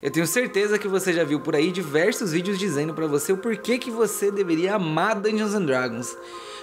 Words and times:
Eu 0.00 0.12
tenho 0.12 0.28
certeza 0.28 0.78
que 0.78 0.86
você 0.86 1.12
já 1.12 1.24
viu 1.24 1.40
por 1.40 1.56
aí 1.56 1.72
diversos 1.72 2.30
vídeos 2.30 2.56
dizendo 2.56 2.94
para 2.94 3.08
você 3.08 3.32
o 3.32 3.36
porquê 3.36 3.78
que 3.78 3.90
você 3.90 4.30
deveria 4.30 4.76
amar 4.76 5.20
Dungeons 5.20 5.54
and 5.54 5.64
Dragons. 5.64 6.16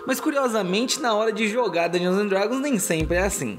Mas 0.07 0.21
curiosamente, 0.21 1.01
na 1.01 1.13
hora 1.13 1.33
de 1.33 1.49
jogar 1.49 1.89
Dungeons 1.89 2.17
and 2.17 2.27
Dragons 2.27 2.61
nem 2.61 2.79
sempre 2.79 3.17
é 3.17 3.25
assim. 3.25 3.57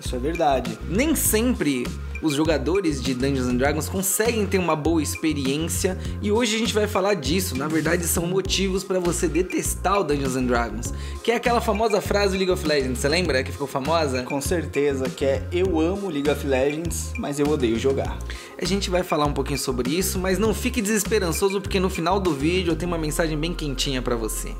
Isso 0.00 0.16
é 0.16 0.18
verdade. 0.18 0.78
Nem 0.88 1.14
sempre 1.14 1.84
os 2.22 2.34
jogadores 2.34 3.02
de 3.02 3.14
Dungeons 3.14 3.46
and 3.46 3.56
Dragons 3.56 3.88
conseguem 3.88 4.46
ter 4.46 4.58
uma 4.58 4.76
boa 4.76 5.02
experiência 5.02 5.96
e 6.20 6.30
hoje 6.30 6.56
a 6.56 6.58
gente 6.58 6.74
vai 6.74 6.86
falar 6.86 7.14
disso. 7.14 7.56
Na 7.56 7.68
verdade, 7.68 8.06
são 8.06 8.26
motivos 8.26 8.84
para 8.84 8.98
você 8.98 9.28
detestar 9.28 10.00
o 10.00 10.04
Dungeons 10.04 10.36
and 10.36 10.44
Dragons, 10.44 10.92
que 11.22 11.30
é 11.30 11.36
aquela 11.36 11.60
famosa 11.60 12.00
frase 12.00 12.32
do 12.32 12.38
League 12.38 12.52
of 12.52 12.66
Legends. 12.66 12.98
Você 12.98 13.08
lembra 13.08 13.42
que 13.42 13.52
ficou 13.52 13.66
famosa? 13.66 14.22
Com 14.22 14.40
certeza, 14.40 15.08
que 15.08 15.24
é 15.24 15.46
eu 15.52 15.80
amo 15.80 16.10
League 16.10 16.30
of 16.30 16.46
Legends, 16.46 17.12
mas 17.18 17.38
eu 17.38 17.46
odeio 17.48 17.78
jogar. 17.78 18.18
A 18.60 18.64
gente 18.64 18.90
vai 18.90 19.02
falar 19.02 19.26
um 19.26 19.32
pouquinho 19.32 19.58
sobre 19.58 19.90
isso, 19.90 20.18
mas 20.18 20.38
não 20.38 20.52
fique 20.52 20.82
desesperançoso 20.82 21.60
porque 21.60 21.80
no 21.80 21.88
final 21.88 22.20
do 22.20 22.34
vídeo 22.34 22.72
eu 22.72 22.76
tenho 22.76 22.90
uma 22.90 22.98
mensagem 22.98 23.38
bem 23.38 23.54
quentinha 23.54 24.02
para 24.02 24.16
você. 24.16 24.54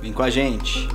Vem 0.00 0.12
com 0.12 0.22
a 0.22 0.30
gente. 0.30 0.88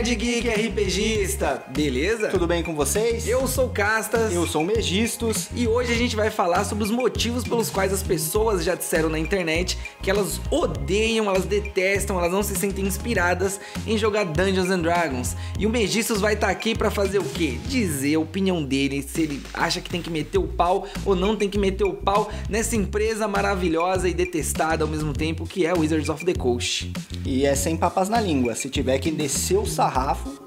Fala 0.00 0.08
Nerd 0.08 0.14
Geek 0.14 0.48
RPGista, 0.48 1.62
beleza? 1.68 2.28
Tudo 2.28 2.46
bem 2.46 2.62
com 2.62 2.74
vocês? 2.74 3.28
Eu 3.28 3.46
sou 3.46 3.68
Castas. 3.68 4.32
Eu 4.32 4.46
sou 4.46 4.64
Megistos. 4.64 5.50
E 5.54 5.68
hoje 5.68 5.92
a 5.92 5.94
gente 5.94 6.16
vai 6.16 6.30
falar 6.30 6.64
sobre 6.64 6.84
os 6.84 6.90
motivos 6.90 7.44
pelos 7.44 7.68
quais 7.68 7.92
as 7.92 8.02
pessoas 8.02 8.64
já 8.64 8.74
disseram 8.74 9.10
na 9.10 9.18
internet 9.18 9.76
que 10.02 10.10
elas 10.10 10.40
odeiam, 10.50 11.26
elas 11.26 11.44
detestam, 11.44 12.18
elas 12.18 12.32
não 12.32 12.42
se 12.42 12.56
sentem 12.56 12.86
inspiradas 12.86 13.60
em 13.86 13.98
jogar 13.98 14.24
Dungeons 14.24 14.70
and 14.70 14.80
Dragons. 14.80 15.36
E 15.58 15.66
o 15.66 15.70
Megistos 15.70 16.18
vai 16.18 16.32
estar 16.32 16.46
tá 16.46 16.52
aqui 16.52 16.74
para 16.74 16.90
fazer 16.90 17.18
o 17.18 17.24
quê? 17.24 17.58
Dizer 17.66 18.14
a 18.14 18.20
opinião 18.20 18.64
dele, 18.64 19.02
se 19.02 19.20
ele 19.20 19.42
acha 19.52 19.82
que 19.82 19.90
tem 19.90 20.00
que 20.00 20.08
meter 20.08 20.38
o 20.38 20.48
pau 20.48 20.86
ou 21.04 21.14
não 21.14 21.36
tem 21.36 21.50
que 21.50 21.58
meter 21.58 21.84
o 21.84 21.92
pau 21.92 22.30
nessa 22.48 22.74
empresa 22.74 23.28
maravilhosa 23.28 24.08
e 24.08 24.14
detestada 24.14 24.82
ao 24.82 24.88
mesmo 24.88 25.12
tempo 25.12 25.46
que 25.46 25.66
é 25.66 25.74
Wizards 25.74 26.08
of 26.08 26.24
the 26.24 26.32
Coast. 26.32 26.90
E 27.26 27.44
é 27.44 27.54
sem 27.54 27.76
papas 27.76 28.08
na 28.08 28.18
língua. 28.18 28.54
Se 28.54 28.70
tiver 28.70 28.98
que 28.98 29.10
descer 29.10 29.58
o 29.58 29.66
sarrafo. 29.90 30.40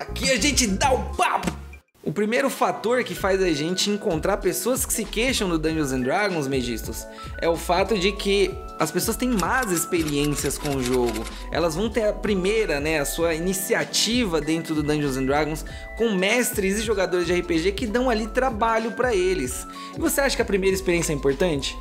Aqui 0.00 0.30
a 0.30 0.36
gente 0.36 0.66
dá 0.68 0.92
o 0.92 1.14
papo! 1.16 1.58
O 2.04 2.12
primeiro 2.12 2.48
fator 2.48 3.04
que 3.04 3.14
faz 3.14 3.42
a 3.42 3.50
gente 3.50 3.90
encontrar 3.90 4.38
pessoas 4.38 4.86
que 4.86 4.92
se 4.92 5.04
queixam 5.04 5.48
do 5.48 5.58
Dungeons 5.58 5.92
and 5.92 6.00
Dragons, 6.00 6.48
Megistos, 6.48 7.06
é 7.38 7.48
o 7.48 7.56
fato 7.56 7.98
de 7.98 8.12
que 8.12 8.50
as 8.78 8.90
pessoas 8.90 9.16
têm 9.16 9.28
más 9.28 9.70
experiências 9.70 10.56
com 10.56 10.76
o 10.76 10.82
jogo. 10.82 11.22
Elas 11.52 11.74
vão 11.74 11.90
ter 11.90 12.04
a 12.04 12.12
primeira, 12.12 12.80
né, 12.80 12.98
a 12.98 13.04
sua 13.04 13.34
iniciativa 13.34 14.40
dentro 14.40 14.74
do 14.74 14.82
Dungeons 14.82 15.18
and 15.18 15.26
Dragons 15.26 15.64
com 15.98 16.14
mestres 16.14 16.78
e 16.78 16.82
jogadores 16.82 17.26
de 17.26 17.34
RPG 17.34 17.72
que 17.72 17.86
dão 17.86 18.08
ali 18.08 18.26
trabalho 18.28 18.92
para 18.92 19.14
eles. 19.14 19.66
E 19.94 20.00
você 20.00 20.22
acha 20.22 20.36
que 20.36 20.42
a 20.42 20.46
primeira 20.46 20.74
experiência 20.74 21.12
é 21.12 21.16
importante? 21.16 21.76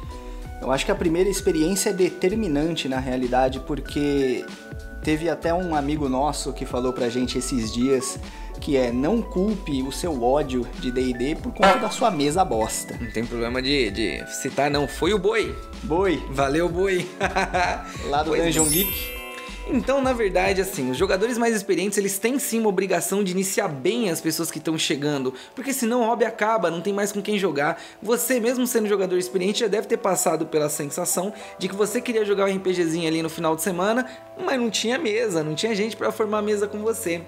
Eu 0.62 0.72
acho 0.72 0.84
que 0.84 0.92
a 0.92 0.96
primeira 0.96 1.30
experiência 1.30 1.92
é 1.92 1.94
determinante 1.94 2.90
na 2.90 3.00
realidade, 3.00 3.62
porque 3.62 4.44
Teve 5.04 5.30
até 5.30 5.54
um 5.54 5.76
amigo 5.76 6.10
nosso 6.10 6.52
que 6.54 6.66
falou 6.66 6.92
pra 6.92 7.10
gente 7.10 7.38
esses 7.38 7.74
dias 7.74 8.20
que 8.60 8.76
é 8.76 8.92
não 8.92 9.22
culpe 9.22 9.84
o 9.84 9.92
seu 9.92 10.22
ódio 10.24 10.68
de 10.80 10.92
D&D 10.92 11.36
por 11.36 11.54
conta 11.54 11.78
da 11.78 11.90
sua 11.90 12.10
mesa 12.12 12.44
bosta. 12.44 12.98
Não 13.00 13.12
tem 13.12 13.26
problema 13.26 13.62
de, 13.62 13.92
de 13.92 14.26
citar 14.42 14.70
não, 14.70 14.88
foi 14.88 15.14
o 15.14 15.20
Boi. 15.20 15.56
Boi. 15.84 16.22
Valeu, 16.32 16.68
Boi. 16.68 17.08
Lá 18.10 18.24
do 18.24 18.32
pois 18.32 18.44
Dungeon 18.44 18.66
é. 18.66 18.70
Geek. 18.70 19.17
Então, 19.70 20.02
na 20.02 20.14
verdade, 20.14 20.62
assim, 20.62 20.92
os 20.92 20.98
jogadores 20.98 21.38
mais 21.38 21.54
experientes, 21.54 21.98
eles 21.98 22.18
têm 22.18 22.40
sim 22.40 22.60
uma 22.60 22.70
obrigação 22.70 23.22
de 23.22 23.34
iniciar 23.34 23.68
bem 23.68 24.10
as 24.10 24.22
pessoas 24.22 24.50
que 24.50 24.60
estão 24.60 24.78
chegando, 24.78 25.34
porque 25.54 25.74
senão 25.74 26.02
o 26.02 26.06
hobby 26.06 26.24
acaba, 26.24 26.72
não 26.72 26.80
tem 26.80 26.94
mais 26.94 27.12
com 27.12 27.22
quem 27.22 27.38
jogar. 27.38 27.82
Você, 28.02 28.40
mesmo 28.40 28.66
sendo 28.66 28.88
jogador 28.88 29.18
experiente, 29.18 29.60
já 29.60 29.68
deve 29.68 29.88
ter 29.88 29.98
passado 29.98 30.46
pela 30.46 30.70
sensação 30.70 31.34
de 31.60 31.68
que 31.68 31.76
você 31.76 32.00
queria 32.00 32.24
jogar 32.24 32.46
um 32.46 32.56
RPGzinho 32.56 33.08
ali 33.08 33.22
no 33.22 33.30
final 33.30 33.56
de 33.56 33.62
semana, 33.62 34.06
mas 34.42 34.58
não 34.58 34.70
tinha 34.70 34.98
mesa, 34.98 35.44
não 35.44 35.54
tinha 35.54 35.76
gente 35.76 35.98
para 35.98 36.12
formar 36.14 36.42
mesa 36.42 36.66
com 36.66 36.80
você. 36.80 37.22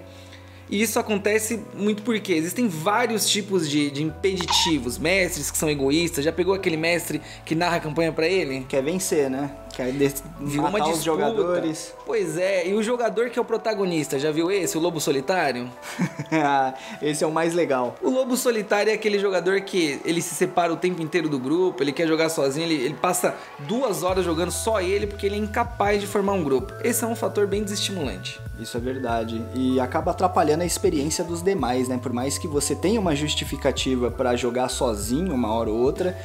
E 0.70 0.80
isso 0.80 1.00
acontece 1.00 1.60
muito 1.74 2.02
porque 2.04 2.32
existem 2.32 2.68
vários 2.68 3.28
tipos 3.28 3.68
de, 3.68 3.90
de 3.90 4.04
impeditivos, 4.04 4.98
mestres 4.98 5.50
que 5.50 5.58
são 5.58 5.68
egoístas. 5.68 6.24
Já 6.24 6.32
pegou 6.32 6.54
aquele 6.54 6.76
mestre 6.76 7.20
que 7.44 7.56
narra 7.56 7.76
a 7.76 7.80
campanha 7.80 8.12
para 8.12 8.28
ele? 8.28 8.64
Quer 8.68 8.80
vencer, 8.80 9.28
né? 9.28 9.50
Quer 9.80 10.12
viu 10.40 10.64
uma 10.64 10.90
os 10.90 11.02
jogadores. 11.02 11.94
Pois 12.04 12.36
é, 12.36 12.68
e 12.68 12.74
o 12.74 12.82
jogador 12.82 13.30
que 13.30 13.38
é 13.38 13.42
o 13.42 13.44
protagonista, 13.44 14.18
já 14.18 14.30
viu 14.30 14.50
esse, 14.50 14.76
o 14.76 14.80
Lobo 14.80 15.00
Solitário? 15.00 15.70
Ah, 16.32 16.74
esse 17.02 17.24
é 17.24 17.26
o 17.26 17.32
mais 17.32 17.54
legal. 17.54 17.96
O 18.00 18.08
Lobo 18.08 18.36
Solitário 18.36 18.92
é 18.92 18.94
aquele 18.94 19.18
jogador 19.18 19.60
que 19.62 20.00
ele 20.04 20.22
se 20.22 20.32
separa 20.32 20.72
o 20.72 20.76
tempo 20.76 21.02
inteiro 21.02 21.28
do 21.28 21.40
grupo, 21.40 21.82
ele 21.82 21.92
quer 21.92 22.06
jogar 22.06 22.28
sozinho, 22.28 22.66
ele, 22.66 22.84
ele 22.84 22.94
passa 22.94 23.34
duas 23.58 24.04
horas 24.04 24.24
jogando 24.24 24.52
só 24.52 24.80
ele 24.80 25.08
porque 25.08 25.26
ele 25.26 25.34
é 25.34 25.38
incapaz 25.38 26.00
de 26.00 26.06
formar 26.06 26.34
um 26.34 26.44
grupo. 26.44 26.72
Esse 26.84 27.02
é 27.02 27.06
um 27.06 27.16
fator 27.16 27.48
bem 27.48 27.64
desestimulante. 27.64 28.40
Isso 28.60 28.76
é 28.76 28.80
verdade. 28.80 29.44
E 29.54 29.80
acaba 29.80 30.12
atrapalhando 30.12 30.62
a 30.62 30.66
experiência 30.66 31.24
dos 31.24 31.42
demais, 31.42 31.88
né? 31.88 31.98
Por 32.00 32.12
mais 32.12 32.38
que 32.38 32.46
você 32.46 32.76
tenha 32.76 33.00
uma 33.00 33.16
justificativa 33.16 34.08
para 34.08 34.36
jogar 34.36 34.68
sozinho 34.68 35.34
uma 35.34 35.52
hora 35.52 35.68
ou 35.68 35.78
outra, 35.78 36.16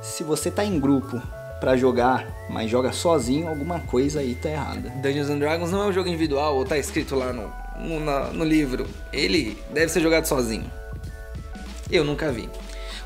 se 0.00 0.22
você 0.22 0.48
tá 0.48 0.64
em 0.64 0.78
grupo 0.78 1.20
para 1.60 1.76
jogar, 1.76 2.26
mas 2.48 2.70
joga 2.70 2.90
sozinho, 2.90 3.46
alguma 3.46 3.80
coisa 3.80 4.20
aí 4.20 4.34
tá 4.34 4.48
errada. 4.48 4.90
Dungeons 5.02 5.28
and 5.28 5.38
Dragons 5.38 5.70
não 5.70 5.84
é 5.84 5.86
um 5.86 5.92
jogo 5.92 6.08
individual, 6.08 6.56
ou 6.56 6.64
tá 6.64 6.78
escrito 6.78 7.14
lá 7.14 7.32
no, 7.32 7.52
no, 7.78 8.00
na, 8.00 8.28
no 8.28 8.44
livro. 8.44 8.86
Ele 9.12 9.58
deve 9.72 9.92
ser 9.92 10.00
jogado 10.00 10.24
sozinho. 10.24 10.70
Eu 11.90 12.04
nunca 12.04 12.32
vi. 12.32 12.48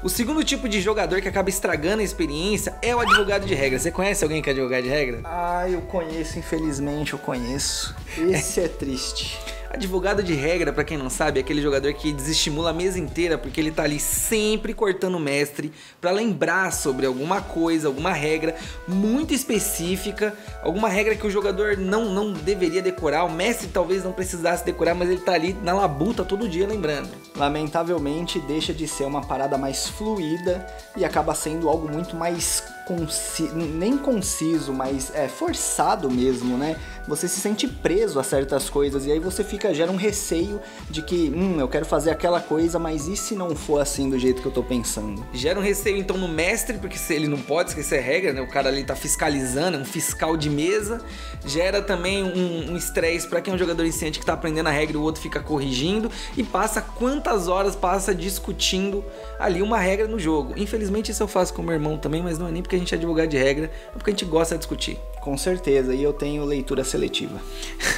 O 0.02 0.08
segundo 0.10 0.44
tipo 0.44 0.68
de 0.68 0.82
jogador 0.82 1.22
que 1.22 1.28
acaba 1.28 1.48
estragando 1.48 2.02
a 2.02 2.04
experiência 2.04 2.74
é 2.82 2.94
o 2.94 3.00
advogado 3.00 3.46
de 3.46 3.54
regra. 3.54 3.78
Você 3.78 3.90
conhece 3.90 4.22
alguém 4.22 4.42
que 4.42 4.50
é 4.50 4.52
advogado 4.52 4.82
de 4.82 4.90
regra? 4.90 5.20
Ah, 5.24 5.66
eu 5.66 5.80
conheço, 5.80 6.38
infelizmente 6.38 7.14
eu 7.14 7.18
conheço. 7.18 7.96
Esse 8.18 8.60
é 8.60 8.68
triste. 8.68 9.40
Advogado 9.74 10.22
de 10.22 10.34
regra, 10.34 10.72
para 10.72 10.84
quem 10.84 10.96
não 10.96 11.10
sabe, 11.10 11.40
é 11.40 11.42
aquele 11.42 11.60
jogador 11.60 11.92
que 11.94 12.12
desestimula 12.12 12.70
a 12.70 12.72
mesa 12.72 12.96
inteira 12.96 13.36
porque 13.36 13.60
ele 13.60 13.72
tá 13.72 13.82
ali 13.82 13.98
sempre 13.98 14.72
cortando 14.72 15.16
o 15.16 15.20
mestre 15.20 15.72
para 16.00 16.12
lembrar 16.12 16.72
sobre 16.72 17.04
alguma 17.04 17.40
coisa, 17.40 17.88
alguma 17.88 18.12
regra 18.12 18.54
muito 18.86 19.34
específica, 19.34 20.32
alguma 20.62 20.88
regra 20.88 21.16
que 21.16 21.26
o 21.26 21.30
jogador 21.30 21.76
não, 21.76 22.04
não 22.04 22.32
deveria 22.32 22.80
decorar, 22.80 23.24
o 23.24 23.32
mestre 23.32 23.66
talvez 23.66 24.04
não 24.04 24.12
precisasse 24.12 24.64
decorar, 24.64 24.94
mas 24.94 25.10
ele 25.10 25.20
tá 25.20 25.32
ali 25.32 25.52
na 25.60 25.72
labuta 25.72 26.24
todo 26.24 26.48
dia 26.48 26.68
lembrando. 26.68 27.10
Lamentavelmente 27.34 28.38
deixa 28.38 28.72
de 28.72 28.86
ser 28.86 29.02
uma 29.02 29.26
parada 29.26 29.58
mais 29.58 29.88
fluida 29.88 30.64
e 30.96 31.04
acaba 31.04 31.34
sendo 31.34 31.68
algo 31.68 31.90
muito 31.90 32.14
mais 32.14 32.62
conciso, 32.86 33.54
nem 33.54 33.96
conciso, 33.96 34.72
mas 34.72 35.14
é 35.14 35.28
forçado 35.28 36.10
mesmo, 36.10 36.56
né? 36.56 36.76
Você 37.06 37.28
se 37.28 37.40
sente 37.40 37.68
preso 37.68 38.18
a 38.18 38.22
certas 38.22 38.70
coisas 38.70 39.06
e 39.06 39.12
aí 39.12 39.18
você 39.18 39.44
fica 39.44 39.74
gera 39.74 39.90
um 39.90 39.96
receio 39.96 40.60
de 40.88 41.02
que, 41.02 41.30
hum, 41.34 41.58
eu 41.58 41.68
quero 41.68 41.84
fazer 41.84 42.10
aquela 42.10 42.40
coisa, 42.40 42.78
mas 42.78 43.06
e 43.06 43.16
se 43.16 43.34
não 43.34 43.54
for 43.54 43.80
assim 43.80 44.08
do 44.08 44.18
jeito 44.18 44.40
que 44.40 44.48
eu 44.48 44.52
tô 44.52 44.62
pensando? 44.62 45.24
Gera 45.32 45.58
um 45.58 45.62
receio 45.62 45.96
então 45.96 46.16
no 46.16 46.28
mestre, 46.28 46.78
porque 46.78 46.98
ele 47.12 47.28
não 47.28 47.38
pode 47.38 47.70
esquecer 47.70 47.98
a 47.98 48.02
regra, 48.02 48.32
né? 48.32 48.40
O 48.40 48.48
cara 48.48 48.68
ali 48.68 48.84
tá 48.84 48.96
fiscalizando, 48.96 49.76
é 49.76 49.80
um 49.80 49.84
fiscal 49.84 50.36
de 50.36 50.48
mesa. 50.48 51.02
Gera 51.44 51.82
também 51.82 52.24
um 52.24 52.76
estresse 52.76 53.26
um 53.26 53.30
para 53.30 53.40
quem 53.40 53.52
é 53.52 53.54
um 53.54 53.58
jogador 53.58 53.82
iniciante 53.82 54.18
que 54.18 54.24
tá 54.24 54.32
aprendendo 54.32 54.68
a 54.68 54.72
regra 54.72 54.96
e 54.96 54.98
o 54.98 55.02
outro 55.02 55.20
fica 55.20 55.40
corrigindo 55.40 56.10
e 56.36 56.42
passa 56.42 56.80
quantas 56.80 57.48
horas 57.48 57.76
passa 57.76 58.14
discutindo 58.14 59.04
ali 59.38 59.62
uma 59.62 59.78
regra 59.78 60.06
no 60.06 60.18
jogo. 60.18 60.54
Infelizmente 60.56 61.10
isso 61.10 61.22
eu 61.22 61.28
faço 61.28 61.52
com 61.52 61.62
meu 61.62 61.74
irmão 61.74 61.98
também, 61.98 62.22
mas 62.22 62.38
não 62.38 62.48
é 62.48 62.50
nem 62.50 62.62
porque 62.62 62.73
porque 62.74 62.76
a 62.76 62.78
gente 62.78 62.94
é 62.94 62.96
advogado 62.96 63.28
de 63.28 63.36
regra, 63.36 63.70
é 63.88 63.92
porque 63.92 64.10
a 64.10 64.12
gente 64.12 64.24
gosta 64.24 64.54
de 64.54 64.60
discutir. 64.60 64.98
Com 65.20 65.36
certeza, 65.36 65.94
e 65.94 66.02
eu 66.02 66.12
tenho 66.12 66.44
leitura 66.44 66.82
seletiva. 66.84 67.40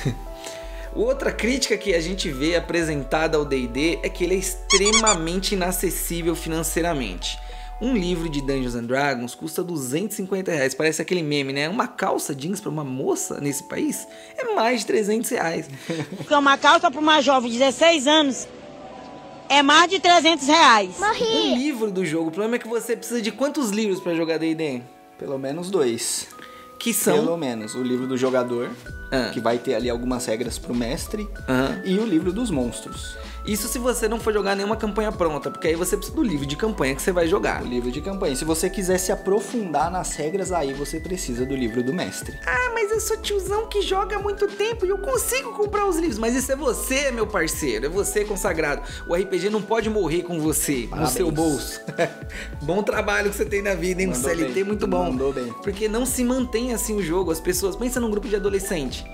Outra 0.94 1.30
crítica 1.30 1.76
que 1.76 1.94
a 1.94 2.00
gente 2.00 2.30
vê 2.30 2.56
apresentada 2.56 3.36
ao 3.36 3.44
D&D 3.44 4.00
é 4.02 4.08
que 4.08 4.24
ele 4.24 4.34
é 4.34 4.38
extremamente 4.38 5.54
inacessível 5.54 6.34
financeiramente. 6.34 7.38
Um 7.80 7.94
livro 7.94 8.30
de 8.30 8.40
Dungeons 8.40 8.74
and 8.74 8.84
Dragons 8.84 9.34
custa 9.34 9.62
250 9.62 10.50
reais. 10.50 10.74
Parece 10.74 11.02
aquele 11.02 11.22
meme, 11.22 11.52
né? 11.52 11.68
Uma 11.68 11.86
calça 11.86 12.34
jeans 12.34 12.58
para 12.58 12.70
uma 12.70 12.84
moça 12.84 13.38
nesse 13.38 13.62
país 13.64 14.08
é 14.38 14.54
mais 14.54 14.80
de 14.80 14.86
300 14.86 15.30
reais. 15.30 15.68
Porque 16.16 16.34
uma 16.34 16.56
calça 16.56 16.90
para 16.90 17.00
uma 17.00 17.20
jovem 17.20 17.50
de 17.50 17.58
16 17.58 18.06
anos 18.06 18.48
é 19.48 19.62
mais 19.62 19.90
de 19.90 19.98
300 19.98 20.46
reais. 20.46 20.98
Morri. 20.98 21.24
Um 21.24 21.56
livro 21.56 21.90
do 21.90 22.04
jogo. 22.04 22.28
O 22.28 22.30
problema 22.30 22.56
é 22.56 22.58
que 22.58 22.68
você 22.68 22.96
precisa 22.96 23.20
de 23.20 23.30
quantos 23.30 23.70
livros 23.70 24.00
para 24.00 24.14
jogar 24.14 24.38
D&D? 24.38 24.82
Pelo 25.18 25.38
menos 25.38 25.70
dois. 25.70 26.28
Que 26.78 26.92
são? 26.92 27.24
Pelo 27.24 27.36
menos. 27.36 27.74
O 27.74 27.82
livro 27.82 28.06
do 28.06 28.16
jogador, 28.16 28.70
ah. 29.10 29.30
que 29.32 29.40
vai 29.40 29.58
ter 29.58 29.74
ali 29.74 29.88
algumas 29.88 30.26
regras 30.26 30.58
pro 30.58 30.74
mestre, 30.74 31.28
ah. 31.48 31.80
e 31.84 31.98
o 31.98 32.04
livro 32.04 32.32
dos 32.32 32.50
monstros. 32.50 33.16
Isso 33.46 33.68
se 33.68 33.78
você 33.78 34.08
não 34.08 34.18
for 34.18 34.32
jogar 34.32 34.56
nenhuma 34.56 34.76
campanha 34.76 35.12
pronta, 35.12 35.50
porque 35.50 35.68
aí 35.68 35.76
você 35.76 35.96
precisa 35.96 36.16
do 36.16 36.22
livro 36.22 36.44
de 36.44 36.56
campanha 36.56 36.96
que 36.96 37.02
você 37.02 37.12
vai 37.12 37.28
jogar. 37.28 37.62
O 37.62 37.66
livro 37.66 37.92
de 37.92 38.00
campanha. 38.00 38.34
Se 38.34 38.44
você 38.44 38.68
quiser 38.68 38.98
se 38.98 39.12
aprofundar 39.12 39.90
nas 39.90 40.16
regras, 40.16 40.50
aí 40.50 40.72
você 40.72 40.98
precisa 40.98 41.46
do 41.46 41.54
livro 41.54 41.82
do 41.82 41.92
mestre. 41.92 42.38
Ah, 42.44 42.70
mas 42.74 42.90
eu 42.90 43.00
sou 43.00 43.16
tiozão 43.18 43.68
que 43.68 43.82
joga 43.82 44.16
há 44.16 44.18
muito 44.18 44.48
tempo 44.48 44.84
e 44.84 44.88
eu 44.88 44.98
consigo 44.98 45.52
comprar 45.52 45.86
os 45.86 45.96
livros. 45.96 46.18
Mas 46.18 46.34
isso 46.34 46.50
é 46.50 46.56
você, 46.56 47.12
meu 47.12 47.26
parceiro. 47.26 47.86
É 47.86 47.88
você 47.88 48.24
consagrado. 48.24 48.82
O 49.06 49.14
RPG 49.14 49.48
não 49.48 49.62
pode 49.62 49.88
morrer 49.88 50.22
com 50.22 50.40
você, 50.40 50.88
Parabéns. 50.90 51.12
no 51.12 51.16
seu 51.16 51.30
bolso. 51.30 51.80
bom 52.62 52.82
trabalho 52.82 53.30
que 53.30 53.36
você 53.36 53.44
tem 53.44 53.62
na 53.62 53.74
vida, 53.74 54.02
hein? 54.02 54.08
Um 54.08 54.14
CLT 54.14 54.52
bem. 54.54 54.64
muito 54.64 54.86
bom. 54.88 55.04
Mandou 55.04 55.32
bem. 55.32 55.52
Porque 55.62 55.88
não 55.88 56.04
se 56.04 56.24
mantém 56.24 56.74
assim 56.74 56.96
o 56.96 57.02
jogo. 57.02 57.30
As 57.30 57.40
pessoas. 57.40 57.76
Pensa 57.76 58.00
num 58.00 58.10
grupo 58.10 58.28
de 58.28 58.34
adolescente. 58.34 59.04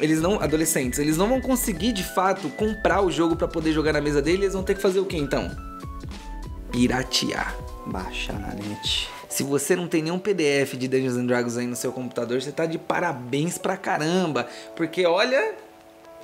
Eles 0.00 0.20
não. 0.20 0.40
Adolescentes, 0.40 0.98
eles 0.98 1.16
não 1.16 1.28
vão 1.28 1.40
conseguir 1.40 1.92
de 1.92 2.02
fato 2.02 2.48
comprar 2.50 3.02
o 3.02 3.10
jogo 3.10 3.36
pra 3.36 3.48
poder 3.48 3.72
jogar 3.72 3.92
na 3.92 4.00
mesa 4.00 4.20
dele. 4.20 4.44
Eles 4.44 4.54
vão 4.54 4.62
ter 4.62 4.74
que 4.74 4.82
fazer 4.82 5.00
o 5.00 5.06
que 5.06 5.16
então? 5.16 5.50
Piratear. 6.70 7.56
Baixar 7.86 8.38
na 8.38 8.54
net. 8.54 9.08
Se 9.28 9.42
você 9.42 9.74
não 9.74 9.88
tem 9.88 10.02
nenhum 10.02 10.18
PDF 10.18 10.74
de 10.76 10.86
Dungeons 10.86 11.16
and 11.16 11.26
Dragons 11.26 11.56
aí 11.56 11.66
no 11.66 11.76
seu 11.76 11.92
computador, 11.92 12.40
você 12.40 12.52
tá 12.52 12.66
de 12.66 12.78
parabéns 12.78 13.58
pra 13.58 13.76
caramba. 13.76 14.46
Porque 14.76 15.04
olha, 15.06 15.54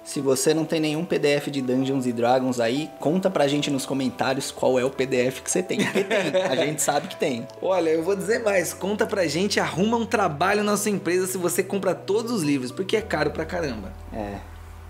Se 0.03 0.21
você 0.21 0.55
não 0.55 0.65
tem 0.65 0.81
nenhum 0.81 1.05
PDF 1.05 1.49
de 1.49 1.61
Dungeons 1.61 2.07
e 2.07 2.13
Dragons 2.13 2.59
aí, 2.59 2.91
conta 2.99 3.31
pra 3.31 3.47
gente 3.47 3.71
nos 3.71 3.85
comentários 3.85 4.51
qual 4.51 4.79
é 4.79 4.85
o 4.85 4.91
PDF 4.91 5.41
que 5.43 5.51
você 5.51 5.63
tem. 5.63 5.85
Porque 5.85 6.05
tem, 6.05 6.43
a 6.43 6.57
gente 6.57 6.83
sabe 6.83 7.09
que 7.09 7.17
tem. 7.17 7.47
olha, 7.61 7.91
eu 7.91 8.03
vou 8.03 8.17
dizer 8.17 8.43
mais, 8.43 8.73
conta 8.73 9.07
pra 9.07 9.27
gente, 9.27 9.61
arruma 9.61 9.97
um 9.97 10.07
trabalho 10.07 10.65
na 10.65 10.77
sua 10.77 10.91
empresa 10.91 11.27
se 11.27 11.39
você 11.39 11.63
compra 11.63 11.95
todos 11.95 12.33
os 12.33 12.43
livros, 12.43 12.73
porque 12.73 12.97
é 12.97 13.03
caro 13.03 13.31
pra 13.31 13.45
caramba. 13.45 13.93
É. 14.13 14.39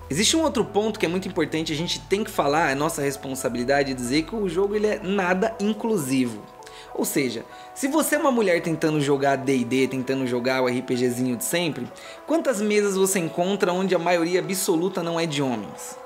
Existe 0.08 0.36
um 0.36 0.42
outro 0.42 0.64
ponto 0.64 0.98
que 0.98 1.06
é 1.06 1.08
muito 1.08 1.28
importante, 1.28 1.72
a 1.72 1.76
gente 1.76 2.00
tem 2.00 2.24
que 2.24 2.30
falar, 2.30 2.72
é 2.72 2.74
nossa 2.74 3.00
responsabilidade 3.00 3.94
dizer 3.94 4.22
que 4.22 4.34
o 4.34 4.48
jogo 4.48 4.74
ele 4.74 4.88
é 4.88 5.00
nada 5.00 5.54
inclusivo. 5.60 6.42
Ou 6.94 7.04
seja, 7.04 7.44
se 7.74 7.88
você 7.88 8.16
é 8.16 8.18
uma 8.18 8.30
mulher 8.30 8.60
tentando 8.62 9.00
jogar 9.00 9.36
D&D, 9.36 9.88
tentando 9.88 10.26
jogar 10.26 10.62
o 10.62 10.66
RPGzinho 10.66 11.36
de 11.36 11.44
sempre, 11.44 11.90
quantas 12.26 12.60
mesas 12.60 12.96
você 12.96 13.18
encontra 13.18 13.72
onde 13.72 13.94
a 13.94 13.98
maioria 13.98 14.40
absoluta 14.40 15.02
não 15.02 15.18
é 15.18 15.26
de 15.26 15.42
homens? 15.42 15.96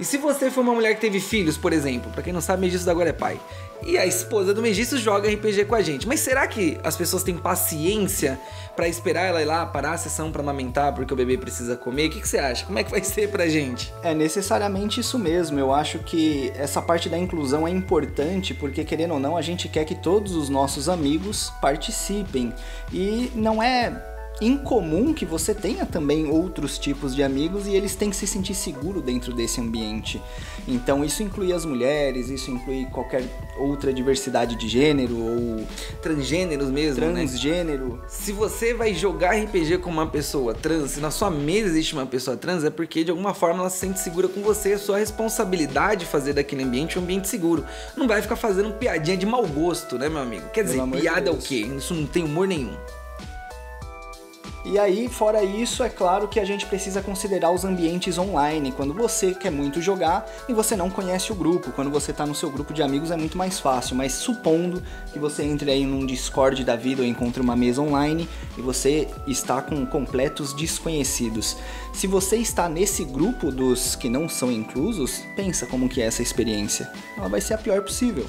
E 0.00 0.04
se 0.04 0.18
você 0.18 0.50
for 0.50 0.62
uma 0.62 0.74
mulher 0.74 0.94
que 0.94 1.00
teve 1.00 1.20
filhos, 1.20 1.56
por 1.56 1.72
exemplo, 1.72 2.10
pra 2.12 2.22
quem 2.22 2.32
não 2.32 2.40
sabe, 2.40 2.62
Megisto 2.62 2.90
agora 2.90 3.10
é 3.10 3.12
pai, 3.12 3.38
e 3.84 3.98
a 3.98 4.06
esposa 4.06 4.54
do 4.54 4.62
Megisto 4.62 4.96
joga 4.96 5.28
RPG 5.28 5.64
com 5.64 5.74
a 5.74 5.82
gente, 5.82 6.06
mas 6.06 6.20
será 6.20 6.46
que 6.46 6.78
as 6.84 6.96
pessoas 6.96 7.22
têm 7.22 7.36
paciência 7.36 8.38
pra 8.76 8.88
esperar 8.88 9.22
ela 9.22 9.42
ir 9.42 9.44
lá 9.44 9.66
parar 9.66 9.92
a 9.92 9.98
sessão 9.98 10.30
pra 10.30 10.40
amamentar 10.40 10.94
porque 10.94 11.12
o 11.12 11.16
bebê 11.16 11.36
precisa 11.36 11.76
comer? 11.76 12.06
O 12.06 12.10
que, 12.10 12.20
que 12.20 12.28
você 12.28 12.38
acha? 12.38 12.64
Como 12.64 12.78
é 12.78 12.84
que 12.84 12.90
vai 12.90 13.02
ser 13.04 13.28
pra 13.28 13.48
gente? 13.48 13.92
É 14.02 14.14
necessariamente 14.14 15.00
isso 15.00 15.18
mesmo. 15.18 15.58
Eu 15.58 15.72
acho 15.72 15.98
que 15.98 16.52
essa 16.54 16.80
parte 16.80 17.08
da 17.08 17.18
inclusão 17.18 17.66
é 17.66 17.70
importante 17.70 18.54
porque, 18.54 18.84
querendo 18.84 19.14
ou 19.14 19.20
não, 19.20 19.36
a 19.36 19.42
gente 19.42 19.68
quer 19.68 19.84
que 19.84 19.96
todos 19.96 20.36
os 20.36 20.48
nossos 20.48 20.88
amigos 20.88 21.52
participem. 21.60 22.52
E 22.92 23.32
não 23.34 23.60
é 23.62 24.11
incomum 24.40 25.12
que 25.12 25.24
você 25.24 25.54
tenha 25.54 25.86
também 25.86 26.28
outros 26.28 26.78
tipos 26.78 27.14
de 27.14 27.22
amigos 27.22 27.66
e 27.66 27.74
eles 27.74 27.94
têm 27.94 28.10
que 28.10 28.16
se 28.16 28.26
sentir 28.26 28.54
seguro 28.54 29.00
dentro 29.00 29.32
desse 29.32 29.60
ambiente. 29.60 30.20
Então 30.66 31.04
isso 31.04 31.22
inclui 31.22 31.52
as 31.52 31.64
mulheres, 31.64 32.28
isso 32.28 32.50
inclui 32.50 32.86
qualquer 32.86 33.24
outra 33.58 33.92
diversidade 33.92 34.56
de 34.56 34.68
gênero 34.68 35.16
ou 35.16 35.66
Transgêneros 36.00 36.70
mesmo, 36.70 37.06
né? 37.06 37.12
transgênero. 37.12 38.00
Se 38.08 38.32
você 38.32 38.74
vai 38.74 38.94
jogar 38.94 39.36
RPG 39.36 39.78
com 39.78 39.90
uma 39.90 40.06
pessoa 40.06 40.54
trans, 40.54 40.92
se 40.92 41.00
na 41.00 41.10
sua 41.10 41.30
mesa 41.30 41.68
existe 41.68 41.94
uma 41.94 42.06
pessoa 42.06 42.36
trans, 42.36 42.64
é 42.64 42.70
porque 42.70 43.04
de 43.04 43.10
alguma 43.10 43.34
forma 43.34 43.60
ela 43.60 43.70
se 43.70 43.78
sente 43.78 44.00
segura 44.00 44.28
com 44.28 44.40
você. 44.42 44.72
É 44.72 44.78
sua 44.78 44.98
responsabilidade 44.98 46.06
fazer 46.06 46.32
daquele 46.32 46.62
ambiente 46.62 46.98
um 46.98 47.02
ambiente 47.02 47.28
seguro. 47.28 47.64
Não 47.96 48.08
vai 48.08 48.22
ficar 48.22 48.36
fazendo 48.36 48.72
piadinha 48.72 49.16
de 49.16 49.26
mau 49.26 49.46
gosto, 49.46 49.98
né, 49.98 50.08
meu 50.08 50.20
amigo? 50.20 50.48
Quer 50.52 50.64
dizer, 50.64 50.82
de 50.82 50.90
piada 51.00 51.28
é 51.30 51.32
o 51.32 51.36
quê? 51.36 51.66
Isso 51.76 51.94
não 51.94 52.06
tem 52.06 52.24
humor 52.24 52.46
nenhum. 52.46 52.74
E 54.64 54.78
aí, 54.78 55.08
fora 55.08 55.42
isso, 55.42 55.82
é 55.82 55.88
claro 55.88 56.28
que 56.28 56.38
a 56.38 56.44
gente 56.44 56.66
precisa 56.66 57.02
considerar 57.02 57.50
os 57.50 57.64
ambientes 57.64 58.16
online. 58.16 58.70
Quando 58.70 58.94
você 58.94 59.34
quer 59.34 59.50
muito 59.50 59.80
jogar 59.80 60.24
e 60.48 60.52
você 60.52 60.76
não 60.76 60.88
conhece 60.88 61.32
o 61.32 61.34
grupo, 61.34 61.72
quando 61.72 61.90
você 61.90 62.12
tá 62.12 62.24
no 62.24 62.34
seu 62.34 62.48
grupo 62.48 62.72
de 62.72 62.80
amigos 62.80 63.10
é 63.10 63.16
muito 63.16 63.36
mais 63.36 63.58
fácil. 63.58 63.96
Mas 63.96 64.12
supondo 64.12 64.80
que 65.12 65.18
você 65.18 65.42
entre 65.42 65.68
aí 65.68 65.84
num 65.84 66.06
Discord 66.06 66.62
da 66.62 66.76
vida 66.76 67.02
ou 67.02 67.08
encontre 67.08 67.42
uma 67.42 67.56
mesa 67.56 67.82
online 67.82 68.28
e 68.56 68.62
você 68.62 69.08
está 69.26 69.60
com 69.60 69.84
completos 69.84 70.54
desconhecidos. 70.54 71.56
Se 71.92 72.06
você 72.06 72.36
está 72.36 72.68
nesse 72.68 73.04
grupo 73.04 73.50
dos 73.50 73.96
que 73.96 74.08
não 74.08 74.28
são 74.28 74.52
inclusos, 74.52 75.24
pensa 75.34 75.66
como 75.66 75.88
que 75.88 76.00
é 76.00 76.06
essa 76.06 76.22
experiência. 76.22 76.88
Ela 77.18 77.28
vai 77.28 77.40
ser 77.40 77.54
a 77.54 77.58
pior 77.58 77.82
possível. 77.82 78.26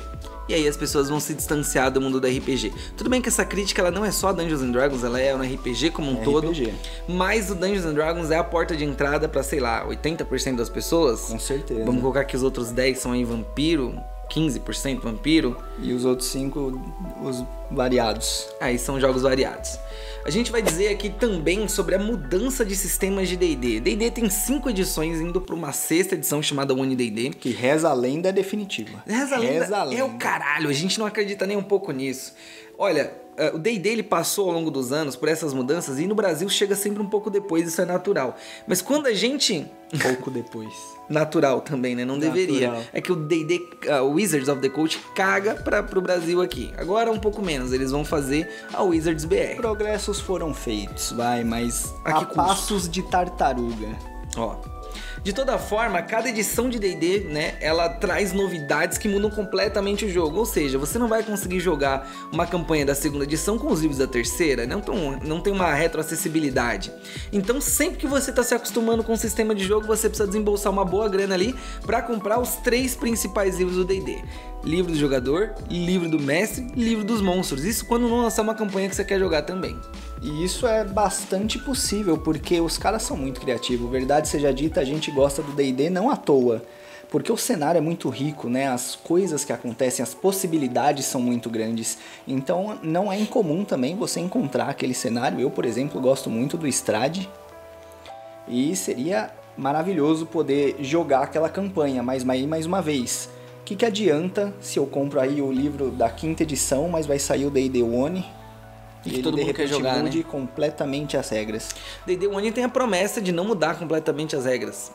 E 0.48 0.54
aí 0.54 0.68
as 0.68 0.76
pessoas 0.76 1.10
vão 1.10 1.20
se 1.20 1.34
distanciar 1.34 1.90
do 1.90 2.02
mundo 2.02 2.20
do 2.20 2.28
RPG. 2.28 2.74
Tudo 2.98 3.10
bem 3.10 3.22
que 3.22 3.30
essa 3.30 3.46
crítica 3.46 3.82
ela 3.82 3.92
não 3.92 4.04
é 4.04 4.12
só 4.12 4.34
Dungeons 4.34 4.62
and 4.62 4.72
Dragons, 4.72 5.04
ela 5.04 5.20
é 5.20 5.34
no 5.36 5.44
RPG 5.44 5.92
como 5.92 6.12
um 6.12 6.22
É 6.22 6.24
todo. 6.24 6.48
RPG. 6.50 6.74
Mas 7.08 7.50
o 7.50 7.56
Dungeons 7.56 7.86
and 7.86 7.94
Dragons 7.94 8.30
é 8.30 8.38
a 8.38 8.44
porta 8.44 8.76
de 8.76 8.84
entrada 8.84 9.30
pra, 9.30 9.42
sei 9.42 9.60
lá, 9.60 9.86
80% 9.88 10.56
das 10.58 10.70
pessoas. 10.70 11.22
Com 11.22 11.40
certeza. 11.40 11.86
Vamos 11.86 12.02
colocar 12.02 12.26
que 12.26 12.36
os 12.36 12.44
outros 12.44 12.72
10 12.72 13.00
são 13.00 13.14
aí 13.14 13.24
vampiro, 13.24 13.96
15% 14.34 15.00
vampiro. 15.00 15.58
E 15.80 15.94
os 15.94 16.06
outros 16.06 16.30
cinco, 16.30 16.82
os 17.24 17.44
variados. 17.72 18.48
Aí 18.60 18.78
são 18.78 19.00
jogos 19.00 19.22
variados. 19.22 19.78
A 20.26 20.30
gente 20.30 20.52
vai 20.52 20.62
dizer 20.62 20.88
aqui 20.88 21.10
também 21.10 21.68
sobre 21.68 21.96
a 21.96 22.00
mudança 22.00 22.64
de 22.64 22.76
sistemas 22.76 23.28
de 23.28 23.36
D&D. 23.36 23.80
D&D 23.82 24.12
tem 24.12 24.30
cinco 24.30 24.70
edições 24.70 25.20
indo 25.20 25.42
para 25.42 25.54
uma 25.54 25.72
sexta 25.74 26.16
edição 26.16 26.42
chamada 26.42 26.74
One 26.74 26.96
D&D. 26.96 27.32
Que 27.32 27.50
reza 27.52 27.90
a 27.90 27.94
lenda 27.94 28.30
é 28.30 28.32
definitiva. 28.32 29.04
Reza 29.06 29.36
a 29.36 29.40
lenda 29.40 29.54
Reza 29.54 29.78
a 29.78 29.94
é 29.94 30.04
o 30.04 30.08
lenda. 30.08 30.18
caralho, 30.18 30.70
a 30.70 30.74
gente 30.74 30.98
não 30.98 31.06
acredita 31.06 31.46
nem 31.46 31.58
um 31.58 31.64
pouco 31.64 31.92
nisso. 31.92 32.34
Olha, 32.78 33.14
o 33.54 33.58
D&D 33.58 33.90
ele 33.90 34.04
passou 34.04 34.50
ao 34.50 34.56
longo 34.56 34.70
dos 34.70 34.92
anos 34.92 35.16
por 35.16 35.28
essas 35.28 35.54
mudanças 35.54 36.00
e 36.00 36.08
no 36.08 36.16
Brasil 36.16 36.48
chega 36.50 36.76
sempre 36.76 37.02
um 37.02 37.10
pouco 37.10 37.30
depois, 37.30 37.68
isso 37.68 37.82
é 37.82 37.86
natural. 37.86 38.36
Mas 38.68 38.82
quando 38.82 39.08
a 39.08 39.14
gente 39.14 39.66
Pouco 40.02 40.32
depois. 40.32 40.74
natural 41.10 41.62
também, 41.62 41.96
né? 41.96 42.04
Não 42.04 42.16
Natural. 42.16 42.34
deveria. 42.34 42.90
É 42.92 43.00
que 43.02 43.12
o 43.12 43.16
D&D, 43.16 43.62
uh, 43.88 44.04
o 44.04 44.14
Wizards 44.14 44.50
of 44.50 44.62
the 44.62 44.70
Coast 44.70 45.00
caga 45.16 45.56
para 45.56 45.84
pro 45.84 46.02
Brasil 46.02 46.42
aqui. 46.42 46.74
Agora 46.78 47.12
um 47.12 47.20
pouco 47.20 47.42
menos, 47.42 47.72
eles 47.74 47.92
vão 47.92 48.04
fazer 48.04 48.50
a 48.74 48.82
Wizards 48.82 49.26
BR. 49.26 49.56
Progressos 49.58 50.20
foram 50.20 50.54
feitos, 50.54 51.12
vai, 51.12 51.44
mas 51.44 51.94
A 52.04 52.20
a, 52.20 52.26
passos 52.26 52.90
de 52.90 53.04
tartaruga. 53.04 53.90
Ó. 54.38 54.56
De 55.24 55.34
toda 55.34 55.58
forma, 55.58 56.02
cada 56.02 56.30
edição 56.30 56.70
de 56.70 56.80
D&D, 56.80 57.22
né, 57.30 57.56
ela 57.62 57.88
traz 57.90 58.34
novidades 58.34 58.98
que 58.98 59.08
mudam 59.08 59.30
completamente 59.30 60.06
o 60.06 60.10
jogo. 60.10 60.38
Ou 60.38 60.46
seja, 60.46 60.78
você 60.78 61.00
não 61.00 61.08
vai 61.08 61.24
conseguir 61.24 61.60
jogar 61.60 62.10
uma 62.32 62.46
campanha 62.46 62.86
da 62.86 62.96
segunda 62.96 63.24
edição 63.24 63.58
com 63.58 63.72
os 63.72 63.82
livros 63.82 64.00
da 64.00 64.08
terceira, 64.08 64.66
não, 64.66 64.82
tão, 64.82 65.20
não 65.24 65.40
tem 65.40 65.54
uma 65.54 65.74
retroacessibilidade. 65.74 66.92
Então, 67.32 67.62
sempre 67.62 67.98
que 67.98 68.08
você 68.08 68.30
está 68.30 68.44
se 68.44 68.54
acostumando 68.54 69.04
com 69.04 69.14
o 69.14 69.18
sistema 69.18 69.56
de 69.56 69.64
jogo, 69.64 69.88
você 69.88 70.10
precisa 70.10 70.28
desembolsar 70.28 70.72
uma 70.72 70.86
boa 70.86 71.08
grana 71.08 71.36
ali 71.36 71.56
para 71.86 72.02
comprar 72.02 72.40
os 72.40 72.56
três 72.58 72.96
principais 72.96 73.58
livros 73.58 73.78
do 73.78 73.86
D&D. 73.86 74.22
Livro 74.64 74.92
do 74.92 74.98
jogador, 74.98 75.54
livro 75.70 76.10
do 76.10 76.20
mestre, 76.20 76.66
livro 76.76 77.04
dos 77.04 77.22
monstros. 77.22 77.66
Isso 77.66 77.86
quando 77.86 78.08
não 78.08 78.22
lançar 78.22 78.42
uma 78.42 78.56
campanha 78.56 78.90
que 78.90 78.96
você 78.96 79.04
quer 79.04 79.20
jogar 79.20 79.42
também. 79.42 79.78
E 80.24 80.42
isso 80.42 80.66
é 80.66 80.86
bastante 80.86 81.60
possível, 81.60 82.18
porque 82.18 82.62
os 82.62 82.78
caras 82.78 83.04
são 83.04 83.18
muito 83.18 83.42
criativos. 83.42 83.92
Verdade 83.92 84.30
seja 84.30 84.54
dita, 84.54 84.80
a 84.80 84.86
gente 84.86 85.12
gosta 85.12 85.42
do 85.42 85.52
D&D 85.52 85.90
não 85.90 86.10
à 86.10 86.16
toa. 86.16 86.64
Porque 87.10 87.30
o 87.30 87.36
cenário 87.36 87.78
é 87.78 87.82
muito 87.82 88.08
rico, 88.08 88.48
né? 88.48 88.70
As 88.70 88.96
coisas 88.96 89.44
que 89.44 89.52
acontecem, 89.52 90.02
as 90.02 90.14
possibilidades 90.14 91.06
são 91.06 91.20
muito 91.20 91.50
grandes. 91.50 91.98
Então 92.26 92.80
não 92.82 93.12
é 93.12 93.20
incomum 93.20 93.66
também 93.66 93.98
você 93.98 94.22
encontrar 94.22 94.70
aquele 94.70 94.94
cenário. 94.94 95.42
Eu, 95.42 95.52
por 95.52 95.66
exemplo, 95.66 96.00
gosto 96.00 96.30
muito 96.30 96.58
do 96.58 96.68
Strade. 96.70 97.30
E 98.48 98.74
seria 98.78 99.30
maravilhoso 99.58 100.26
poder 100.26 100.78
jogar 100.80 101.24
aquela 101.24 101.50
campanha, 101.50 102.02
mas 102.02 102.24
mais 102.24 102.66
uma 102.66 102.82
vez. 102.82 103.30
O 103.60 103.64
que, 103.66 103.76
que 103.76 103.86
adianta 103.86 104.54
se 104.62 104.80
eu 104.80 104.88
compro 104.88 105.20
aí 105.20 105.42
o 105.42 105.52
livro 105.52 105.92
da 105.92 106.10
quinta 106.10 106.44
edição, 106.44 106.88
mas 106.88 107.06
vai 107.06 107.20
sair 107.20 107.46
o 107.46 107.52
D&D 107.52 107.84
One 107.84 108.26
E 109.06 109.10
que 109.10 109.16
ele 109.18 109.24
todo 109.24 109.36
de 109.36 109.42
mundo 109.42 109.54
quer 109.54 109.64
repente 109.64 109.76
jogar, 109.76 109.96
né? 109.98 110.02
mude 110.04 110.24
completamente 110.24 111.18
as 111.18 111.30
regras. 111.30 111.70
D&D 112.06 112.28
One 112.28 112.52
tem 112.52 112.64
a 112.64 112.70
promessa 112.70 113.22
de 113.22 113.32
não 113.32 113.46
mudar 113.46 113.78
completamente 113.78 114.36
as 114.36 114.46
regras. 114.46 114.92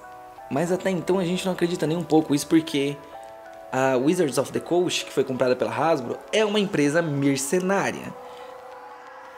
Mas 0.50 0.72
até 0.72 0.90
então 0.90 1.18
a 1.18 1.24
gente 1.24 1.44
não 1.44 1.52
acredita 1.52 1.86
nem 1.86 1.96
um 1.96 2.02
pouco 2.02 2.34
isso 2.34 2.46
porque 2.46 2.96
a 3.70 3.96
Wizards 3.96 4.38
of 4.38 4.50
the 4.50 4.60
Coast, 4.60 5.04
que 5.04 5.12
foi 5.12 5.24
comprada 5.24 5.54
pela 5.54 5.70
Hasbro, 5.70 6.18
é 6.32 6.44
uma 6.44 6.58
empresa 6.58 7.02
mercenária. 7.02 8.14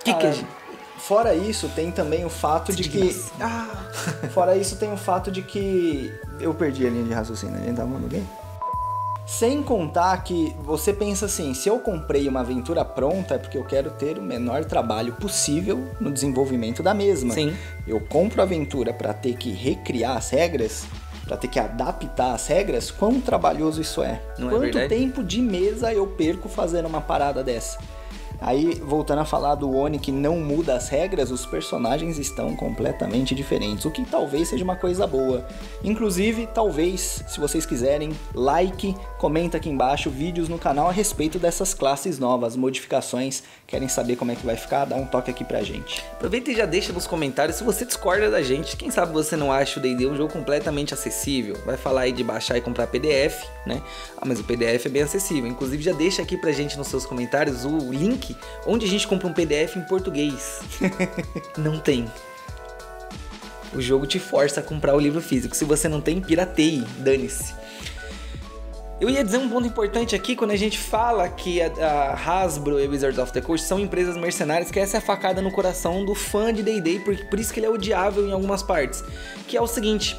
Que 0.04 0.14
que 0.14 0.26
a 0.26 0.28
Ah, 0.28 0.32
gente... 0.32 0.60
Fora 0.98 1.34
isso, 1.34 1.68
tem 1.74 1.90
também 1.90 2.24
o 2.24 2.30
fato 2.30 2.72
de 2.72 2.88
que. 2.88 2.98
Indignação. 2.98 3.32
Ah, 3.40 3.68
fora 4.32 4.54
isso, 4.56 4.76
tem 4.76 4.92
o 4.92 4.96
fato 4.96 5.30
de 5.30 5.42
que. 5.42 6.12
Eu 6.38 6.54
perdi 6.54 6.86
a 6.86 6.90
linha 6.90 7.04
de 7.04 7.12
raciocínio, 7.12 7.56
a 7.56 7.64
gente 7.64 7.76
tava 7.76 7.88
falando 7.88 8.08
bem? 8.08 8.28
Sem 9.38 9.62
contar 9.62 10.24
que 10.24 10.52
você 10.58 10.92
pensa 10.92 11.26
assim: 11.26 11.54
se 11.54 11.68
eu 11.68 11.78
comprei 11.78 12.28
uma 12.28 12.40
aventura 12.40 12.84
pronta, 12.84 13.36
é 13.36 13.38
porque 13.38 13.56
eu 13.56 13.64
quero 13.64 13.92
ter 13.92 14.18
o 14.18 14.22
menor 14.22 14.64
trabalho 14.64 15.12
possível 15.12 15.88
no 16.00 16.10
desenvolvimento 16.10 16.82
da 16.82 16.92
mesma. 16.92 17.32
Sim. 17.32 17.56
Eu 17.86 18.00
compro 18.00 18.40
a 18.40 18.44
aventura 18.44 18.92
para 18.92 19.14
ter 19.14 19.36
que 19.36 19.52
recriar 19.52 20.16
as 20.16 20.30
regras, 20.30 20.84
para 21.24 21.36
ter 21.36 21.46
que 21.46 21.60
adaptar 21.60 22.34
as 22.34 22.44
regras, 22.48 22.90
quão 22.90 23.20
trabalhoso 23.20 23.80
isso 23.80 24.02
é. 24.02 24.20
Não 24.36 24.48
é 24.48 24.50
Quanto 24.50 24.62
verdade? 24.62 24.88
tempo 24.88 25.22
de 25.22 25.40
mesa 25.40 25.94
eu 25.94 26.08
perco 26.08 26.48
fazendo 26.48 26.86
uma 26.86 27.00
parada 27.00 27.44
dessa? 27.44 27.78
Aí, 28.40 28.80
voltando 28.82 29.18
a 29.18 29.24
falar 29.24 29.54
do 29.54 29.70
Oni 29.76 29.98
que 29.98 30.10
não 30.10 30.36
muda 30.38 30.74
as 30.74 30.88
regras, 30.88 31.30
os 31.30 31.44
personagens 31.44 32.18
estão 32.18 32.56
completamente 32.56 33.34
diferentes, 33.34 33.84
o 33.84 33.90
que 33.90 34.04
talvez 34.04 34.48
seja 34.48 34.64
uma 34.64 34.76
coisa 34.76 35.06
boa. 35.06 35.46
Inclusive, 35.84 36.48
talvez, 36.54 37.22
se 37.28 37.38
vocês 37.38 37.66
quiserem, 37.66 38.12
like, 38.34 38.94
comenta 39.18 39.58
aqui 39.58 39.68
embaixo 39.68 40.08
vídeos 40.08 40.48
no 40.48 40.58
canal 40.58 40.88
a 40.88 40.92
respeito 40.92 41.38
dessas 41.38 41.74
classes 41.74 42.18
novas, 42.18 42.56
modificações. 42.56 43.42
Querem 43.66 43.88
saber 43.88 44.16
como 44.16 44.32
é 44.32 44.34
que 44.34 44.44
vai 44.44 44.56
ficar? 44.56 44.86
Dá 44.86 44.96
um 44.96 45.06
toque 45.06 45.30
aqui 45.30 45.44
pra 45.44 45.62
gente. 45.62 46.02
Aproveita 46.12 46.50
e 46.50 46.56
já 46.56 46.66
deixa 46.66 46.92
nos 46.92 47.06
comentários 47.06 47.56
se 47.56 47.64
você 47.64 47.84
discorda 47.84 48.30
da 48.30 48.42
gente. 48.42 48.76
Quem 48.76 48.90
sabe 48.90 49.12
você 49.12 49.36
não 49.36 49.52
acha 49.52 49.78
o 49.78 49.82
D&D 49.82 50.06
um 50.06 50.16
jogo 50.16 50.32
completamente 50.32 50.94
acessível. 50.94 51.56
Vai 51.64 51.76
falar 51.76 52.02
aí 52.02 52.12
de 52.12 52.24
baixar 52.24 52.56
e 52.56 52.60
comprar 52.60 52.86
PDF, 52.86 53.44
né? 53.66 53.82
Ah, 54.16 54.24
mas 54.26 54.40
o 54.40 54.44
PDF 54.44 54.86
é 54.86 54.88
bem 54.88 55.02
acessível. 55.02 55.48
Inclusive 55.48 55.82
já 55.82 55.92
deixa 55.92 56.22
aqui 56.22 56.36
pra 56.36 56.50
gente 56.52 56.76
nos 56.76 56.88
seus 56.88 57.06
comentários 57.06 57.64
o 57.64 57.92
link 57.92 58.29
onde 58.66 58.86
a 58.86 58.88
gente 58.88 59.06
compra 59.06 59.28
um 59.28 59.32
PDF 59.32 59.76
em 59.76 59.82
português. 59.82 60.60
não 61.56 61.78
tem. 61.78 62.10
O 63.72 63.80
jogo 63.80 64.06
te 64.06 64.18
força 64.18 64.60
a 64.60 64.62
comprar 64.62 64.94
o 64.94 64.98
livro 64.98 65.20
físico. 65.20 65.56
Se 65.56 65.64
você 65.64 65.88
não 65.88 66.00
tem, 66.00 66.20
pirateie, 66.20 66.84
dane-se. 66.98 67.54
Eu 69.00 69.08
ia 69.08 69.24
dizer 69.24 69.38
um 69.38 69.48
ponto 69.48 69.66
importante 69.66 70.14
aqui 70.14 70.36
quando 70.36 70.50
a 70.50 70.56
gente 70.56 70.78
fala 70.78 71.26
que 71.26 71.62
a, 71.62 71.68
a 71.80 72.12
Hasbro 72.12 72.78
e 72.78 72.86
Wizards 72.86 73.18
of 73.18 73.32
the 73.32 73.40
Coast 73.40 73.66
são 73.66 73.80
empresas 73.80 74.14
mercenárias, 74.14 74.70
que 74.70 74.78
essa 74.78 74.96
é 74.96 74.98
a 74.98 75.00
facada 75.00 75.40
no 75.40 75.50
coração 75.50 76.04
do 76.04 76.14
fã 76.14 76.52
de 76.52 76.62
D&D, 76.62 76.98
por, 76.98 77.16
por 77.26 77.40
isso 77.40 77.50
que 77.50 77.60
ele 77.60 77.66
é 77.66 77.70
odiável 77.70 78.28
em 78.28 78.32
algumas 78.32 78.62
partes. 78.62 79.02
Que 79.48 79.56
é 79.56 79.60
o 79.60 79.66
seguinte, 79.66 80.14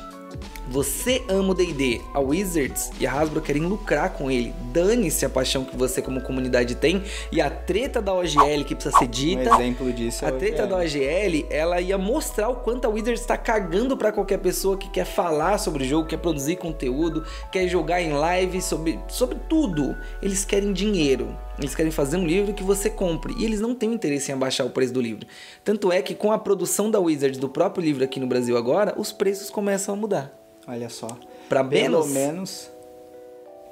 você 0.67 1.23
ama 1.27 1.51
o 1.51 1.53
D&D, 1.53 2.01
a 2.13 2.19
Wizards 2.19 2.91
e 2.99 3.05
a 3.07 3.11
Hasbro 3.11 3.41
querem 3.41 3.63
lucrar 3.63 4.11
com 4.11 4.29
ele. 4.29 4.53
Dane-se 4.71 5.25
a 5.25 5.29
paixão 5.29 5.63
que 5.63 5.75
você 5.75 6.01
como 6.01 6.21
comunidade 6.21 6.75
tem 6.75 7.03
e 7.31 7.41
a 7.41 7.49
treta 7.49 8.01
da 8.01 8.13
OGL 8.13 8.63
que 8.65 8.75
precisa 8.75 8.97
ser 8.97 9.07
dita. 9.07 9.49
Um 9.49 9.55
exemplo 9.55 9.93
disso 9.93 10.23
é 10.23 10.27
A 10.29 10.31
treta 10.31 10.67
da 10.67 10.77
OGL, 10.77 11.45
ela 11.49 11.81
ia 11.81 11.97
mostrar 11.97 12.49
o 12.49 12.55
quanto 12.57 12.85
a 12.85 12.89
Wizards 12.89 13.21
está 13.21 13.37
cagando 13.37 13.97
pra 13.97 14.11
qualquer 14.11 14.37
pessoa 14.37 14.77
que 14.77 14.89
quer 14.89 15.05
falar 15.05 15.57
sobre 15.57 15.83
o 15.83 15.87
jogo, 15.87 16.07
quer 16.07 16.17
produzir 16.17 16.55
conteúdo, 16.55 17.25
quer 17.51 17.67
jogar 17.67 18.01
em 18.01 18.13
live 18.13 18.61
sobre, 18.61 18.99
sobre 19.07 19.37
tudo. 19.49 19.95
Eles 20.21 20.45
querem 20.45 20.71
dinheiro. 20.71 21.35
Eles 21.61 21.75
querem 21.75 21.91
fazer 21.91 22.17
um 22.17 22.25
livro 22.25 22.53
que 22.53 22.63
você 22.63 22.89
compre. 22.89 23.33
E 23.37 23.45
eles 23.45 23.61
não 23.61 23.75
têm 23.75 23.93
interesse 23.93 24.31
em 24.31 24.33
abaixar 24.33 24.65
o 24.65 24.69
preço 24.69 24.93
do 24.93 25.01
livro. 25.01 25.27
Tanto 25.63 25.91
é 25.91 26.01
que 26.01 26.15
com 26.15 26.31
a 26.31 26.37
produção 26.39 26.89
da 26.89 26.99
Wizards 26.99 27.39
do 27.39 27.47
próprio 27.47 27.83
livro 27.83 28.03
aqui 28.03 28.19
no 28.19 28.27
Brasil 28.27 28.57
agora, 28.57 28.93
os 28.97 29.11
preços 29.11 29.49
começam 29.49 29.93
a 29.93 29.97
mudar. 29.97 30.33
Olha 30.67 30.89
só. 30.89 31.07
Pra 31.47 31.63
Pelo 31.63 32.05
menos? 32.05 32.11
menos. 32.11 32.71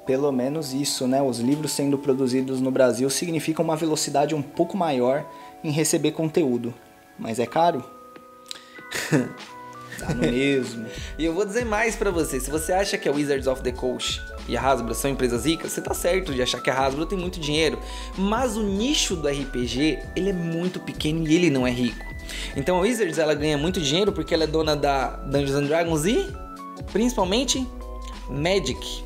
Pelo 0.06 0.32
menos 0.32 0.72
isso, 0.72 1.06
né? 1.06 1.22
Os 1.22 1.38
livros 1.38 1.72
sendo 1.72 1.98
produzidos 1.98 2.60
no 2.60 2.70
Brasil 2.70 3.08
significa 3.10 3.62
uma 3.62 3.76
velocidade 3.76 4.34
um 4.34 4.42
pouco 4.42 4.76
maior 4.76 5.24
em 5.62 5.70
receber 5.70 6.12
conteúdo. 6.12 6.74
Mas 7.18 7.38
é 7.38 7.46
caro? 7.46 7.84
tá 9.98 10.14
no 10.14 10.22
mesmo. 10.22 10.86
E 11.18 11.24
eu 11.24 11.34
vou 11.34 11.44
dizer 11.44 11.64
mais 11.64 11.94
pra 11.94 12.10
você. 12.10 12.40
Se 12.40 12.50
você 12.50 12.72
acha 12.72 12.96
que 12.98 13.08
a 13.08 13.12
Wizards 13.12 13.46
of 13.46 13.62
the 13.62 13.72
Coast 13.72 14.20
e 14.50 14.56
a 14.56 14.60
Hasbro 14.60 14.94
são 14.94 15.10
empresas 15.10 15.44
ricas, 15.44 15.72
você 15.72 15.80
tá 15.80 15.94
certo 15.94 16.34
de 16.34 16.42
achar 16.42 16.60
que 16.60 16.68
a 16.68 16.74
Hasbro 16.78 17.06
tem 17.06 17.16
muito 17.16 17.38
dinheiro. 17.38 17.78
Mas 18.18 18.56
o 18.56 18.62
nicho 18.62 19.14
do 19.16 19.28
RPG, 19.28 19.98
ele 20.16 20.30
é 20.30 20.32
muito 20.32 20.80
pequeno 20.80 21.26
e 21.26 21.34
ele 21.34 21.50
não 21.50 21.66
é 21.66 21.70
rico. 21.70 22.04
Então 22.56 22.76
a 22.76 22.80
Wizards, 22.80 23.18
ela 23.18 23.34
ganha 23.34 23.56
muito 23.56 23.80
dinheiro 23.80 24.12
porque 24.12 24.34
ela 24.34 24.44
é 24.44 24.46
dona 24.46 24.74
da 24.76 25.16
Dungeons 25.16 25.54
and 25.54 25.64
Dragons 25.64 26.04
e, 26.04 26.28
principalmente, 26.92 27.66
Magic. 28.28 29.04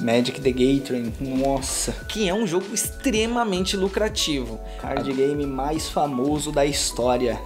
Magic 0.00 0.40
the 0.40 0.52
Gathering, 0.52 1.12
nossa, 1.20 1.90
Que 2.08 2.28
é 2.28 2.34
um 2.34 2.46
jogo 2.46 2.66
extremamente 2.72 3.76
lucrativo. 3.76 4.60
card 4.80 5.12
game 5.12 5.44
mais 5.44 5.88
famoso 5.88 6.52
da 6.52 6.64
história. 6.64 7.38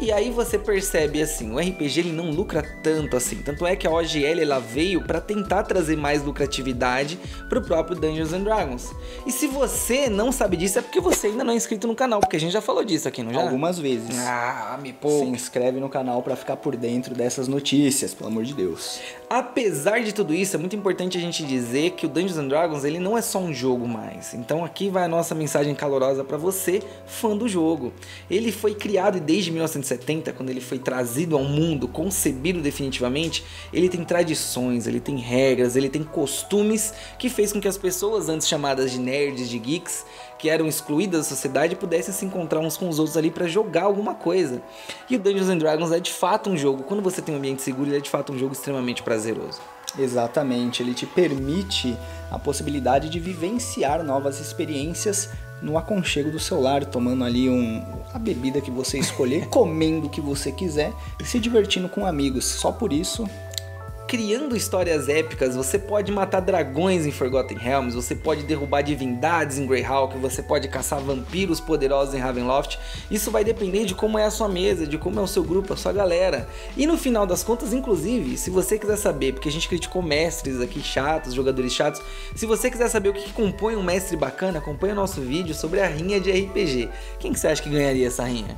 E 0.00 0.12
aí 0.12 0.30
você 0.30 0.56
percebe 0.56 1.20
assim, 1.20 1.50
o 1.52 1.58
RPG 1.58 1.98
ele 2.00 2.12
não 2.12 2.30
lucra 2.30 2.62
tanto 2.82 3.16
assim. 3.16 3.36
Tanto 3.36 3.66
é 3.66 3.74
que 3.74 3.86
a 3.86 3.90
OGL 3.90 4.40
ela 4.40 4.60
veio 4.60 5.02
para 5.02 5.20
tentar 5.20 5.64
trazer 5.64 5.96
mais 5.96 6.22
lucratividade 6.22 7.18
pro 7.48 7.60
próprio 7.60 7.96
Dungeons 7.98 8.32
and 8.32 8.42
Dragons. 8.42 8.92
E 9.26 9.32
se 9.32 9.48
você 9.48 10.08
não 10.08 10.30
sabe 10.30 10.56
disso 10.56 10.78
é 10.78 10.82
porque 10.82 11.00
você 11.00 11.26
ainda 11.26 11.42
não 11.42 11.52
é 11.52 11.56
inscrito 11.56 11.88
no 11.88 11.96
canal, 11.96 12.20
porque 12.20 12.36
a 12.36 12.40
gente 12.40 12.52
já 12.52 12.60
falou 12.60 12.84
disso 12.84 13.08
aqui, 13.08 13.24
não 13.24 13.32
já? 13.34 13.42
Algumas 13.42 13.78
vezes. 13.78 14.16
Ah, 14.20 14.78
me 14.80 14.90
Se 14.90 14.94
pouco. 14.94 15.24
inscreve 15.34 15.80
no 15.80 15.88
canal 15.88 16.22
pra 16.22 16.36
ficar 16.36 16.56
por 16.56 16.76
dentro 16.76 17.12
dessas 17.14 17.48
notícias, 17.48 18.14
pelo 18.14 18.30
amor 18.30 18.44
de 18.44 18.54
Deus. 18.54 19.00
Apesar 19.28 20.00
de 20.00 20.14
tudo 20.14 20.32
isso, 20.32 20.54
é 20.54 20.58
muito 20.58 20.76
importante 20.76 21.18
a 21.18 21.20
gente 21.20 21.42
dizer 21.44 21.90
que 21.90 22.06
o 22.06 22.08
Dungeons 22.08 22.38
and 22.38 22.48
Dragons 22.48 22.84
ele 22.84 23.00
não 23.00 23.18
é 23.18 23.20
só 23.20 23.38
um 23.40 23.52
jogo 23.52 23.86
mais. 23.86 24.32
Então 24.32 24.64
aqui 24.64 24.88
vai 24.88 25.04
a 25.04 25.08
nossa 25.08 25.34
mensagem 25.34 25.74
calorosa 25.74 26.22
para 26.22 26.36
você, 26.36 26.80
fã 27.04 27.36
do 27.36 27.48
jogo. 27.48 27.92
Ele 28.30 28.52
foi 28.52 28.74
criado 28.74 29.18
desde 29.20 29.50
1970, 29.88 30.32
quando 30.32 30.50
ele 30.50 30.60
foi 30.60 30.78
trazido 30.78 31.36
ao 31.36 31.44
mundo, 31.44 31.88
concebido 31.88 32.60
definitivamente, 32.60 33.44
ele 33.72 33.88
tem 33.88 34.04
tradições, 34.04 34.86
ele 34.86 35.00
tem 35.00 35.16
regras, 35.16 35.76
ele 35.76 35.88
tem 35.88 36.02
costumes 36.02 36.92
que 37.18 37.28
fez 37.28 37.52
com 37.52 37.60
que 37.60 37.68
as 37.68 37.78
pessoas 37.78 38.28
antes 38.28 38.46
chamadas 38.46 38.90
de 38.90 38.98
nerds, 38.98 39.48
de 39.48 39.58
geeks, 39.58 40.04
que 40.38 40.48
eram 40.48 40.66
excluídas 40.66 41.20
da 41.20 41.24
sociedade 41.24 41.76
pudessem 41.76 42.14
se 42.14 42.24
encontrar 42.24 42.60
uns 42.60 42.76
com 42.76 42.88
os 42.88 42.98
outros 42.98 43.16
ali 43.16 43.30
para 43.30 43.48
jogar 43.48 43.84
alguma 43.84 44.14
coisa. 44.14 44.62
E 45.08 45.16
o 45.16 45.18
Dungeons 45.18 45.48
and 45.48 45.58
Dragons 45.58 45.92
é 45.92 46.00
de 46.00 46.12
fato 46.12 46.50
um 46.50 46.56
jogo, 46.56 46.82
quando 46.84 47.02
você 47.02 47.22
tem 47.22 47.34
um 47.34 47.38
ambiente 47.38 47.62
seguro, 47.62 47.88
ele 47.88 47.96
é 47.96 48.00
de 48.00 48.10
fato 48.10 48.32
um 48.32 48.38
jogo 48.38 48.52
extremamente 48.52 49.02
prazeroso. 49.02 49.60
Exatamente, 49.98 50.82
ele 50.82 50.92
te 50.92 51.06
permite 51.06 51.96
a 52.30 52.38
possibilidade 52.38 53.08
de 53.08 53.18
vivenciar 53.18 54.02
novas 54.04 54.38
experiências 54.38 55.30
no 55.62 55.76
aconchego 55.76 56.30
do 56.30 56.38
seu 56.38 56.60
lar, 56.60 56.84
tomando 56.84 57.24
ali 57.24 57.48
um, 57.48 57.82
a 58.12 58.18
bebida 58.18 58.60
que 58.60 58.70
você 58.70 58.98
escolher, 58.98 59.48
comendo 59.48 60.06
o 60.06 60.10
que 60.10 60.20
você 60.20 60.50
quiser 60.50 60.92
e 61.20 61.24
se 61.24 61.38
divertindo 61.38 61.88
com 61.88 62.06
amigos. 62.06 62.44
Só 62.44 62.72
por 62.72 62.92
isso, 62.92 63.28
Criando 64.08 64.56
histórias 64.56 65.06
épicas, 65.06 65.54
você 65.54 65.78
pode 65.78 66.10
matar 66.10 66.40
dragões 66.40 67.04
em 67.04 67.10
Forgotten 67.10 67.58
Realms, 67.58 67.94
você 67.94 68.14
pode 68.14 68.42
derrubar 68.42 68.80
divindades 68.80 69.58
em 69.58 69.66
Greyhawk, 69.66 70.16
você 70.16 70.42
pode 70.42 70.66
caçar 70.66 70.98
vampiros 70.98 71.60
poderosos 71.60 72.14
em 72.14 72.18
Ravenloft. 72.18 72.78
Isso 73.10 73.30
vai 73.30 73.44
depender 73.44 73.84
de 73.84 73.94
como 73.94 74.18
é 74.18 74.24
a 74.24 74.30
sua 74.30 74.48
mesa, 74.48 74.86
de 74.86 74.96
como 74.96 75.20
é 75.20 75.22
o 75.22 75.26
seu 75.26 75.44
grupo, 75.44 75.74
a 75.74 75.76
sua 75.76 75.92
galera. 75.92 76.48
E 76.74 76.86
no 76.86 76.96
final 76.96 77.26
das 77.26 77.42
contas, 77.42 77.74
inclusive, 77.74 78.38
se 78.38 78.48
você 78.48 78.78
quiser 78.78 78.96
saber, 78.96 79.34
porque 79.34 79.50
a 79.50 79.52
gente 79.52 79.68
criticou 79.68 80.00
mestres 80.00 80.58
aqui 80.58 80.80
chatos, 80.80 81.34
jogadores 81.34 81.74
chatos, 81.74 82.00
se 82.34 82.46
você 82.46 82.70
quiser 82.70 82.88
saber 82.88 83.10
o 83.10 83.12
que 83.12 83.30
compõe 83.34 83.76
um 83.76 83.82
mestre 83.82 84.16
bacana, 84.16 84.58
acompanha 84.58 84.94
o 84.94 84.96
nosso 84.96 85.20
vídeo 85.20 85.54
sobre 85.54 85.82
a 85.82 85.86
rinha 85.86 86.18
de 86.18 86.32
RPG. 86.32 86.88
Quem 87.18 87.34
que 87.34 87.38
você 87.38 87.48
acha 87.48 87.62
que 87.62 87.68
ganharia 87.68 88.06
essa 88.06 88.24
rinha? 88.24 88.56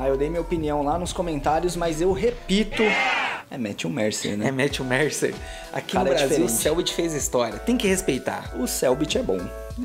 ah, 0.00 0.08
eu 0.08 0.16
dei 0.16 0.30
minha 0.30 0.40
opinião 0.40 0.82
lá 0.82 0.98
nos 0.98 1.12
comentários, 1.12 1.76
mas 1.76 2.00
eu 2.00 2.12
repito, 2.12 2.82
é 3.50 3.58
Matthew 3.58 3.90
Mercer, 3.90 4.32
É 4.32 4.36
né? 4.36 4.50
Matthew 4.50 4.84
Mercer. 4.84 5.34
Aqui 5.72 5.92
Cara, 5.92 6.04
no 6.04 6.10
é 6.10 6.14
Brasil, 6.18 6.26
o 6.26 6.46
diferente. 6.46 6.62
Selbit 6.62 6.94
fez 6.94 7.14
história. 7.14 7.58
Tem 7.58 7.76
que 7.76 7.86
respeitar. 7.88 8.54
O 8.58 8.66
Selbit 8.66 9.18
é 9.18 9.22
bom. 9.22 9.38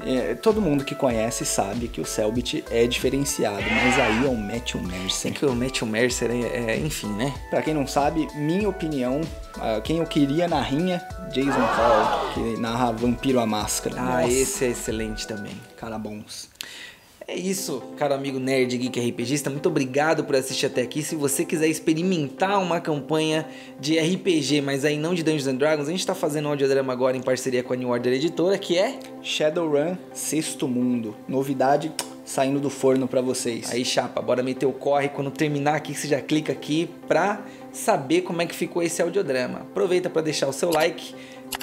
É, 0.05 0.35
todo 0.35 0.59
mundo 0.61 0.83
que 0.83 0.93
conhece 0.93 1.45
sabe 1.45 1.87
que 1.87 2.01
o 2.01 2.05
Selbit 2.05 2.65
é 2.69 2.85
diferenciado, 2.85 3.61
mas 3.61 3.97
aí 3.99 4.25
é 4.25 4.29
o 4.29 4.35
Matthew 4.35 4.81
É 4.81 4.83
Mercer. 4.83 5.31
que 5.33 5.45
o 5.45 5.55
Matthew 5.55 5.87
Mercer 5.87 6.29
é, 6.31 6.73
é, 6.73 6.77
enfim, 6.79 7.07
né? 7.13 7.33
Pra 7.49 7.61
quem 7.61 7.73
não 7.73 7.87
sabe, 7.87 8.27
minha 8.35 8.67
opinião, 8.67 9.21
ah, 9.57 9.79
quem 9.81 9.99
eu 9.99 10.05
queria 10.05 10.47
na 10.49 10.59
rinha, 10.61 11.01
Jason 11.31 11.51
Paul, 11.75 12.33
que 12.33 12.59
narra 12.59 12.91
Vampiro 12.91 13.39
a 13.39 13.45
Máscara. 13.45 13.95
Ah, 13.97 14.21
Nossa, 14.21 14.27
esse 14.33 14.65
é 14.65 14.69
excelente 14.69 15.25
também. 15.25 15.55
cara 15.77 15.97
bons. 15.97 16.49
É 17.27 17.35
isso, 17.35 17.81
caro 17.97 18.13
amigo 18.13 18.39
nerd 18.39 18.77
geek 18.77 18.99
RPGista, 18.99 19.49
muito 19.49 19.67
obrigado 19.67 20.23
por 20.23 20.35
assistir 20.35 20.67
até 20.67 20.83
aqui. 20.83 21.01
Se 21.01 21.15
você 21.15 21.43
quiser 21.43 21.67
experimentar 21.67 22.61
uma 22.61 22.79
campanha 22.79 23.47
de 23.79 23.97
RPG, 23.97 24.61
mas 24.61 24.85
aí 24.85 24.95
não 24.95 25.15
de 25.15 25.23
Dungeons 25.23 25.47
and 25.47 25.55
Dragons, 25.55 25.87
a 25.87 25.91
gente 25.91 26.05
tá 26.05 26.13
fazendo 26.13 26.45
um 26.45 26.49
audiodrama 26.49 26.93
agora 26.93 27.17
em 27.17 27.21
parceria 27.23 27.63
com 27.63 27.73
a 27.73 27.75
New 27.75 27.89
Order 27.89 28.13
Editora, 28.13 28.59
que 28.59 28.77
é 28.77 28.99
Shadowrun 29.23 29.97
Sexto 30.13 30.67
Mundo, 30.67 31.15
novidade 31.27 31.91
saindo 32.25 32.59
do 32.59 32.69
forno 32.69 33.07
pra 33.07 33.21
vocês. 33.21 33.71
Aí, 33.71 33.85
chapa, 33.85 34.21
bora 34.21 34.41
meter 34.41 34.65
o 34.65 34.73
corre. 34.73 35.09
Quando 35.09 35.29
terminar 35.29 35.75
aqui, 35.75 35.93
você 35.93 36.07
já 36.07 36.19
clica 36.19 36.51
aqui 36.51 36.89
pra 37.07 37.45
saber 37.71 38.21
como 38.21 38.41
é 38.41 38.45
que 38.45 38.55
ficou 38.55 38.81
esse 38.81 39.01
audiodrama. 39.01 39.59
Aproveita 39.59 40.09
pra 40.09 40.21
deixar 40.21 40.47
o 40.47 40.53
seu 40.53 40.71
like, 40.71 41.13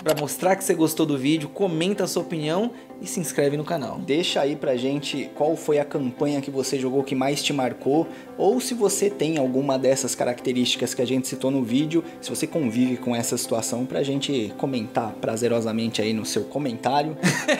para 0.03 0.21
mostrar 0.21 0.57
que 0.57 0.65
você 0.65 0.75
gostou 0.75 1.07
do 1.07 1.17
vídeo, 1.17 1.49
comenta 1.49 2.05
a 2.05 2.07
sua 2.07 2.23
opinião 2.23 2.73
e 3.01 3.07
se 3.07 3.21
inscreve 3.21 3.57
no 3.57 3.65
canal. 3.65 3.99
Deixa 3.99 4.41
aí 4.41 4.57
pra 4.57 4.77
gente 4.77 5.31
qual 5.35 5.57
foi 5.57 5.79
a 5.79 5.85
campanha 5.85 6.41
que 6.41 6.51
você 6.51 6.79
jogou 6.79 7.03
que 7.03 7.15
mais 7.15 7.43
te 7.43 7.53
marcou, 7.53 8.07
ou 8.37 8.61
se 8.61 8.75
você 8.75 9.11
tem 9.11 9.39
alguma 9.39 9.79
dessas 9.79 10.15
características 10.15 10.95
que 10.95 11.03
a 11.03 11.07
gente 11.07 11.29
citou 11.29 11.51
no 11.51 11.63
vídeo, 11.63 12.05
se 12.21 12.31
você 12.31 12.47
convive 12.47 12.97
com 12.97 13.15
essa 13.15 13.37
situação, 13.37 13.85
pra 13.87 14.03
gente 14.03 14.53
comentar 14.59 15.13
prazerosamente 15.21 16.03
aí 16.03 16.13
no 16.13 16.25
seu 16.25 16.45
comentário. 16.45 17.17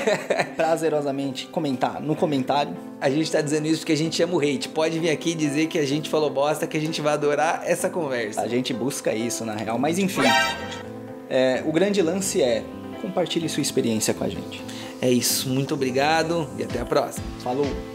prazerosamente 0.57 1.47
comentar 1.47 2.01
no 2.01 2.15
comentário. 2.15 2.77
A 3.01 3.11
gente 3.11 3.31
tá 3.31 3.41
dizendo 3.41 3.67
isso 3.67 3.81
porque 3.81 3.93
a 3.93 3.97
gente 3.97 4.23
ama 4.23 4.35
o 4.35 4.41
hate. 4.41 4.69
Pode 4.69 4.99
vir 4.99 5.11
aqui 5.11 5.35
dizer 5.35 5.67
que 5.67 5.79
a 5.79 5.87
gente 5.87 6.09
falou 6.09 6.31
bosta, 6.31 6.67
que 6.67 6.77
a 6.77 6.81
gente 6.81 7.01
vai 7.01 7.15
adorar 7.15 7.63
essa 7.65 7.91
conversa. 7.91 8.41
A 8.43 8.49
gente 8.49 8.73
busca 8.73 9.15
isso 9.15 9.45
na 9.45 9.55
real, 9.55 9.79
mas 9.79 9.99
enfim. 9.99 10.23
É, 11.35 11.63
o 11.65 11.73
grande 11.73 12.03
lance 12.03 12.43
é 12.43 12.63
compartilhe 13.01 13.49
sua 13.49 13.63
experiência 13.63 14.13
com 14.13 14.23
a 14.23 14.29
gente. 14.29 14.63
É 15.01 15.11
isso, 15.11 15.49
muito 15.49 15.73
obrigado 15.73 16.47
e 16.59 16.63
até 16.63 16.79
a 16.79 16.85
próxima. 16.85 17.25
Falou! 17.41 17.92